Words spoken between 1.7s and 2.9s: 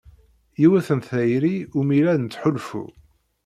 umi la nettḥulfu.